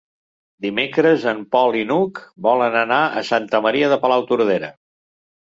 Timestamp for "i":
1.81-1.83